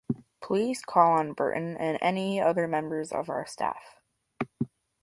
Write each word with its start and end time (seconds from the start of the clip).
Please 0.41 0.81
call 0.81 1.11
on 1.11 1.33
Burton 1.33 1.77
and 1.77 1.99
any 2.01 2.41
other 2.41 2.67
members 2.67 3.11
of 3.11 3.29
our 3.29 3.45
staff. 3.45 4.01